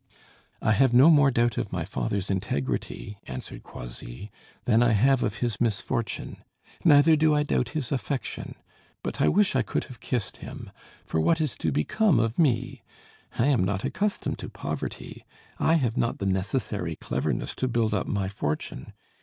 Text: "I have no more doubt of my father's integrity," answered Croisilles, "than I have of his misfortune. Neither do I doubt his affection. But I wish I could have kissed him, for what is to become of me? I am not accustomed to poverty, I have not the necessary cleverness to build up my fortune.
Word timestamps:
"I 0.63 0.71
have 0.71 0.95
no 0.95 1.11
more 1.11 1.29
doubt 1.29 1.59
of 1.59 1.71
my 1.71 1.85
father's 1.85 2.31
integrity," 2.31 3.19
answered 3.27 3.61
Croisilles, 3.61 4.29
"than 4.65 4.81
I 4.81 4.93
have 4.93 5.21
of 5.21 5.35
his 5.35 5.61
misfortune. 5.61 6.37
Neither 6.83 7.15
do 7.15 7.35
I 7.35 7.43
doubt 7.43 7.69
his 7.77 7.91
affection. 7.91 8.55
But 9.03 9.21
I 9.21 9.27
wish 9.27 9.55
I 9.55 9.61
could 9.61 9.83
have 9.83 9.99
kissed 9.99 10.37
him, 10.37 10.71
for 11.03 11.19
what 11.21 11.39
is 11.39 11.55
to 11.57 11.71
become 11.71 12.19
of 12.19 12.39
me? 12.39 12.81
I 13.37 13.45
am 13.49 13.63
not 13.63 13.85
accustomed 13.85 14.39
to 14.39 14.49
poverty, 14.49 15.23
I 15.59 15.75
have 15.75 15.97
not 15.97 16.17
the 16.17 16.25
necessary 16.25 16.95
cleverness 16.95 17.53
to 17.57 17.67
build 17.67 17.93
up 17.93 18.07
my 18.07 18.27
fortune. 18.27 18.93